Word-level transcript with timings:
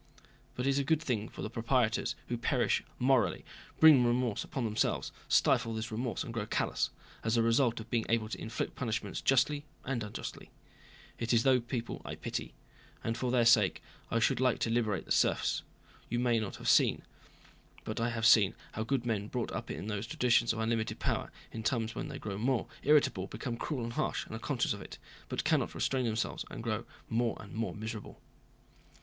But 0.55 0.65
it 0.65 0.69
is 0.71 0.79
a 0.79 0.83
good 0.83 0.99
thing 0.99 1.29
for 1.29 1.47
proprietors 1.47 2.15
who 2.27 2.35
perish 2.35 2.83
morally, 2.97 3.45
bring 3.79 4.03
remorse 4.03 4.43
upon 4.43 4.65
themselves, 4.65 5.11
stifle 5.27 5.75
this 5.75 5.91
remorse 5.91 6.23
and 6.23 6.33
grow 6.33 6.47
callous, 6.47 6.89
as 7.23 7.37
a 7.37 7.43
result 7.43 7.79
of 7.79 7.87
being 7.91 8.07
able 8.09 8.27
to 8.27 8.41
inflict 8.41 8.73
punishments 8.75 9.21
justly 9.21 9.63
and 9.85 10.03
unjustly. 10.03 10.49
It 11.19 11.33
is 11.33 11.43
those 11.43 11.61
people 11.67 12.01
I 12.03 12.15
pity, 12.15 12.55
and 13.03 13.15
for 13.15 13.29
their 13.29 13.45
sake 13.45 13.83
I 14.09 14.17
should 14.17 14.39
like 14.39 14.57
to 14.61 14.71
liberate 14.71 15.05
the 15.05 15.11
serfs. 15.11 15.61
You 16.09 16.17
may 16.17 16.39
not 16.39 16.55
have 16.55 16.67
seen, 16.67 17.03
but 17.83 17.99
I 17.99 18.09
have 18.09 18.25
seen, 18.25 18.55
how 18.71 18.83
good 18.83 19.05
men 19.05 19.27
brought 19.27 19.51
up 19.51 19.69
in 19.69 19.85
those 19.85 20.07
traditions 20.07 20.51
of 20.51 20.57
unlimited 20.57 20.97
power, 20.97 21.31
in 21.51 21.61
time 21.61 21.87
when 21.89 22.07
they 22.07 22.17
grow 22.17 22.39
more 22.39 22.65
irritable, 22.81 23.27
become 23.27 23.55
cruel 23.55 23.83
and 23.83 23.93
harsh, 23.93 24.25
are 24.31 24.39
conscious 24.39 24.73
of 24.73 24.81
it, 24.81 24.97
but 25.29 25.43
cannot 25.43 25.75
restrain 25.75 26.05
themselves 26.05 26.43
and 26.49 26.63
grow 26.63 26.85
more 27.07 27.37
and 27.39 27.53
more 27.53 27.75
miserable." 27.75 28.19